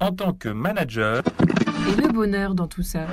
[0.00, 1.22] en tant que manager.
[1.88, 3.00] Et le bonheur dans tout ça.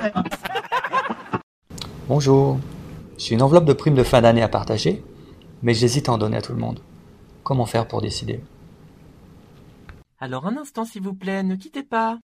[2.08, 2.60] Bonjour,
[3.18, 5.04] j'ai une enveloppe de primes de fin d'année à partager,
[5.62, 6.80] mais j'hésite à en donner à tout le monde.
[7.44, 8.42] Comment faire pour décider?
[10.20, 12.18] Alors un instant s'il vous plaît, ne quittez pas.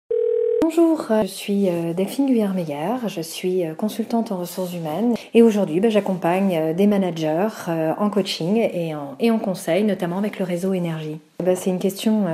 [0.62, 5.42] Bonjour, euh, je suis euh, Delphine Guyard-Meyer, je suis euh, consultante en ressources humaines et
[5.42, 10.46] aujourd'hui ben, j'accompagne des managers en coaching et en, et en conseil, notamment avec le
[10.46, 11.20] réseau énergie.
[11.44, 12.26] Ben, c'est une question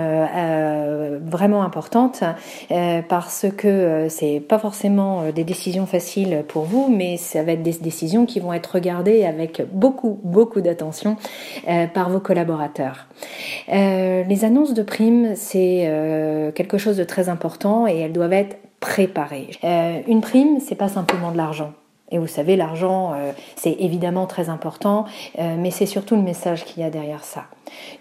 [1.25, 2.23] vraiment importante
[3.07, 7.73] parce que c'est pas forcément des décisions faciles pour vous, mais ça va être des
[7.73, 11.18] décisions qui vont être regardées avec beaucoup, beaucoup d'attention
[11.93, 13.07] par vos collaborateurs.
[13.68, 19.49] les annonces de primes, c'est quelque chose de très important et elles doivent être préparées.
[19.63, 21.74] Euh, une prime, c'est pas simplement de l'argent.
[22.11, 25.05] Et vous savez, l'argent, euh, c'est évidemment très important,
[25.39, 27.46] euh, mais c'est surtout le message qu'il y a derrière ça.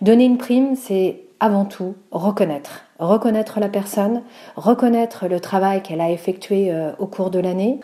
[0.02, 4.22] Donner une prime, c'est avant tout reconnaître reconnaître la personne,
[4.56, 7.80] reconnaître le travail qu'elle a effectué euh, au cours de l'année,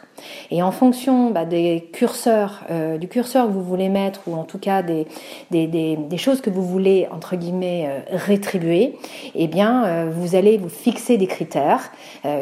[0.50, 4.44] et en fonction bah, des curseurs, euh, du curseur que vous voulez mettre, ou en
[4.44, 5.06] tout cas des,
[5.50, 8.96] des, des, choses que vous voulez entre guillemets euh, rétribuer,
[9.34, 11.90] eh bien vous allez vous fixer des critères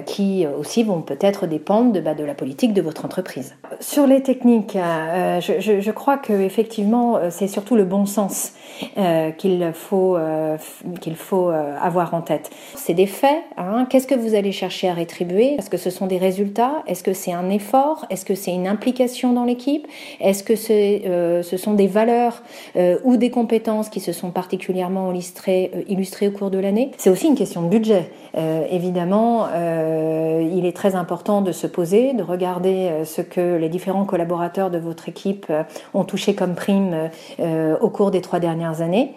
[0.06, 3.54] qui aussi vont peut-être dépendre de, bah, de la politique de votre entreprise.
[3.80, 8.52] Sur les techniques, je, je, je, crois que effectivement c'est surtout le bon sens
[9.38, 10.18] qu'il faut
[11.00, 12.50] qu'il faut avoir en tête.
[12.74, 13.42] C'est des faits.
[13.56, 13.86] Hein.
[13.88, 15.54] Qu'est-ce que vous allez chercher à rétribuer?
[15.58, 16.82] Est-ce que ce sont des résultats?
[16.86, 18.06] Est-ce que c'est un effort?
[18.10, 19.86] Est-ce que c'est une implication dans l'équipe?
[20.20, 22.42] Est-ce que euh, ce sont des valeurs
[22.76, 26.92] euh, ou des compétences qui se sont particulièrement illustrées, euh, illustrées au cours de l'année?
[26.96, 28.10] C'est aussi une question de budget.
[28.70, 29.48] évidemment,
[30.58, 34.78] il est très important de se poser, de regarder ce que les différents collaborateurs de
[34.78, 35.52] votre équipe
[35.94, 37.10] ont touché comme prime
[37.80, 39.14] au cours des trois dernières années.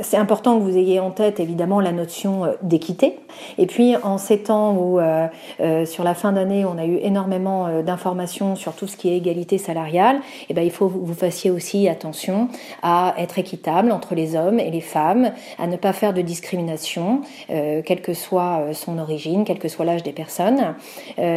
[0.00, 3.18] c'est important que vous ayez en tête évidemment la notion des d'équité.
[3.56, 5.28] Et puis en ces temps où euh,
[5.60, 9.08] euh, sur la fin d'année on a eu énormément euh, d'informations sur tout ce qui
[9.08, 12.48] est égalité salariale, et eh ben, il faut que vous fassiez aussi attention
[12.82, 17.22] à être équitable entre les hommes et les femmes, à ne pas faire de discrimination,
[17.48, 20.74] quelle que soit son origine, quel que soit l'âge des personnes.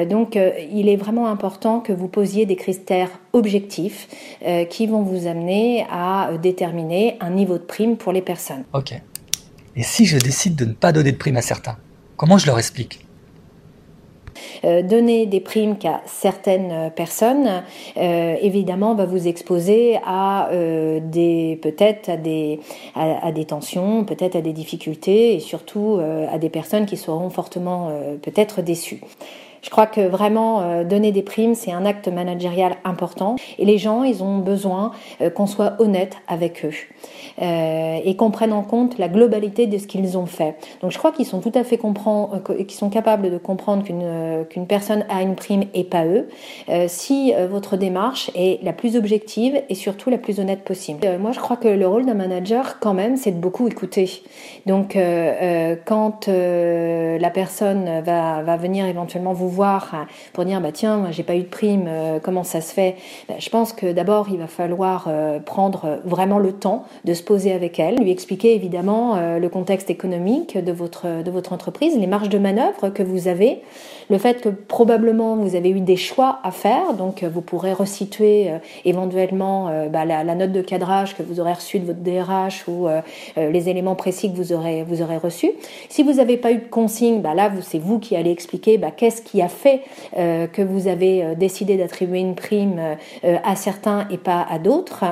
[0.10, 0.38] donc
[0.72, 4.08] il est vraiment important que vous posiez des critères objectifs
[4.70, 8.64] qui vont vous amener à déterminer un niveau de prime pour les personnes.
[8.74, 8.94] Ok.
[9.80, 11.78] Et si je décide de ne pas donner de prime à certains,
[12.18, 13.06] comment je leur explique?
[14.66, 17.64] Euh, donner des primes qu'à certaines euh, personnes,
[17.96, 22.60] euh, évidemment, va vous exposer à des peut-être à des
[22.94, 25.98] à, des tensions, peut-être à des difficultés et surtout
[26.30, 27.90] à des personnes qui seront fortement
[28.22, 29.02] peut-être déçues.
[29.62, 34.04] Je crois que vraiment donner des primes, c'est un acte managérial important et les gens,
[34.04, 34.92] ils ont besoin
[35.36, 36.74] qu'on soit honnête avec eux.
[37.42, 40.56] Euh, et qu'on prenne en compte la globalité de ce qu'ils ont fait.
[40.82, 44.68] Donc je crois qu'ils sont tout à fait euh, capables de comprendre qu'une euh, qu'une
[44.68, 46.28] personne a une prime et pas eux,
[46.88, 51.08] si votre démarche est la plus objective et surtout la plus honnête possible.
[51.20, 54.22] moi je crois que le rôle d'un manager quand même c'est de beaucoup écouter.
[54.66, 54.98] Donc
[55.86, 61.36] quand la personne va, va venir éventuellement vous voir pour dire bah tiens j'ai pas
[61.36, 61.90] eu de prime
[62.24, 62.96] comment ça se fait?
[63.28, 65.10] Bah, je pense que d'abord il va falloir
[65.46, 69.90] prendre vraiment le temps de se poser avec elle, lui expliquer évidemment euh, le contexte
[69.90, 73.62] économique de votre, de votre entreprise, les marges de manœuvre que vous avez,
[74.10, 77.74] le fait que probablement vous avez eu des choix à faire, donc euh, vous pourrez
[77.74, 82.68] resituer euh, éventuellement bah, la, note de cadrage que vous aurez reçue de votre DRH
[82.68, 82.88] ou
[83.38, 85.52] les éléments précis que vous aurez, vous aurez reçus.
[85.90, 88.92] Si vous n'avez pas eu de consigne, bah, là c'est vous qui allez expliquer bah,
[88.96, 89.82] qu'est-ce qui a fait
[90.16, 92.80] que vous avez décidé d'attribuer une prime
[93.24, 95.06] à certains et pas à d'autres.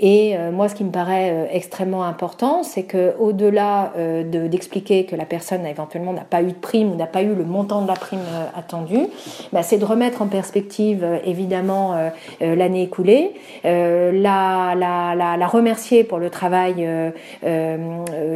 [0.00, 5.24] Et moi ce qui me paraît extrêmement important, c'est que au-delà euh, d'expliquer que la
[5.24, 7.94] personne éventuellement n'a pas eu de prime ou n'a pas eu le montant de la
[7.94, 9.06] prime euh, attendue,
[9.52, 11.94] bah, c'est de remettre en perspective euh, évidemment
[12.40, 13.32] l'année écoulée,
[13.64, 16.86] la, la, la, remercier pour le travail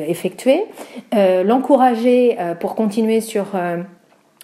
[0.08, 0.64] effectué,
[1.12, 3.46] l'encourager pour continuer sur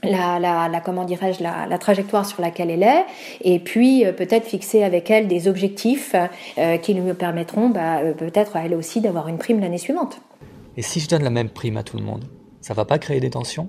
[0.03, 3.05] la, la, comment dirais-je la, la, trajectoire sur laquelle elle est
[3.43, 6.15] et puis euh, peut-être fixer avec elle des objectifs
[6.59, 10.21] euh, qui lui permettront bah, euh, peut-être à elle aussi d'avoir une prime l'année suivante.
[10.77, 12.25] Et si je donne la même prime à tout le monde,
[12.61, 13.69] ça va pas créer des tensions?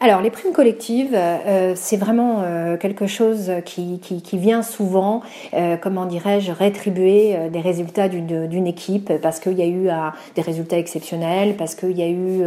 [0.00, 3.98] Alors, les primes collectives, euh, c'est vraiment euh, quelque chose qui,
[4.34, 5.22] vient souvent,
[5.54, 9.88] euh, comment dirais-je, rétribuer des résultats d'une équipe parce qu'il y a eu
[10.34, 12.44] des résultats exceptionnels, parce qu'il y a eu,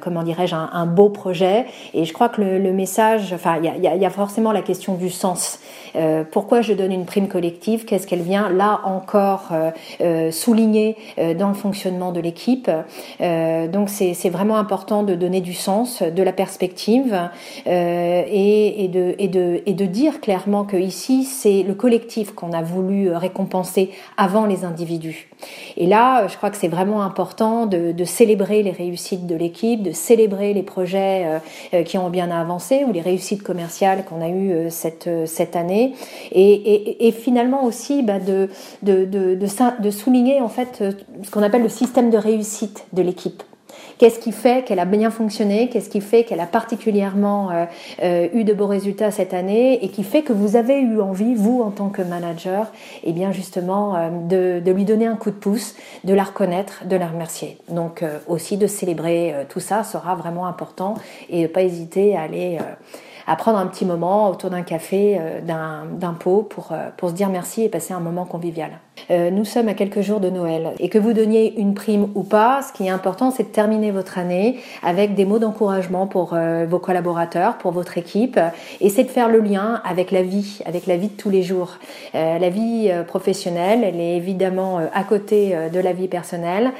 [0.00, 1.66] comment dirais-je, un, beau projet.
[1.94, 5.10] Et je crois que le, message, enfin, il y y a, forcément la question du
[5.10, 5.60] sens.
[6.32, 7.84] pourquoi je donne une prime collective?
[7.84, 9.52] Qu'est-ce qu'elle vient là encore
[10.30, 10.96] souligner
[11.38, 12.70] dans le fonctionnement de l'équipe?
[13.20, 17.30] Donc, c'est vraiment important de donner du sens, de la perspective perspective
[17.66, 24.64] et, de, dire clairement que ici c'est le collectif qu'on a voulu récompenser avant les
[24.64, 25.28] individus.
[25.76, 29.92] Et là, je crois que c'est vraiment important de, célébrer les réussites de l'équipe, de
[29.92, 31.26] célébrer les projets
[31.84, 35.94] qui ont bien avancé ou les réussites commerciales qu'on a eues cette, année,
[36.32, 38.48] et, finalement aussi bah, de,
[38.82, 40.84] de, souligner en fait
[41.22, 43.42] ce qu'on appelle le système de réussite de l'équipe.
[43.98, 45.68] Qu'est-ce qui fait qu'elle a bien fonctionné?
[45.68, 47.64] Qu'est-ce qui fait qu'elle a particulièrement euh,
[48.02, 49.84] euh, eu de beaux résultats cette année?
[49.84, 52.72] Et qui fait que vous avez eu envie, vous en tant que manager,
[53.02, 55.74] et eh bien justement euh, de, de, lui donner un coup de pouce,
[56.04, 57.58] de la reconnaître, de la remercier.
[57.68, 60.94] Donc aussi de célébrer tout ça sera vraiment important
[61.30, 62.58] et ne pas hésiter à aller
[63.26, 67.62] à prendre un petit moment autour d'un café, d'un pot pour, pour se dire merci
[67.62, 68.70] et passer un moment convivial.
[69.10, 72.22] Euh, nous sommes à quelques jours de Noël et que vous donniez une prime ou
[72.22, 76.32] pas, ce qui est important, c'est de terminer votre année avec des mots d'encouragement pour
[76.32, 78.40] euh, vos collaborateurs, pour votre équipe,
[78.80, 81.42] et c'est de faire le lien avec la vie, avec la vie de tous les
[81.42, 81.78] jours.
[82.14, 86.72] Euh, la vie professionnelle, elle est évidemment à côté de la vie personnelle.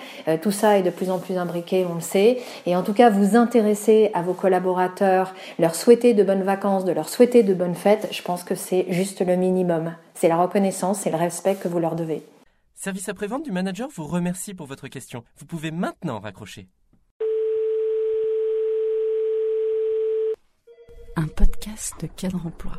[0.43, 3.11] tout ça est de plus en plus imbriqué, on le sait, et en tout cas
[3.11, 7.75] vous intéresser à vos collaborateurs, leur souhaiter de bonnes vacances, de leur souhaiter de bonnes
[7.75, 9.95] fêtes, je pense que c'est juste le minimum.
[10.15, 12.23] C'est la reconnaissance et le respect que vous leur devez.
[12.75, 15.25] Service après-vente du manager vous remercie pour votre question.
[15.39, 16.69] Vous pouvez maintenant raccrocher.
[21.17, 22.73] Un podcast de cadre emploi.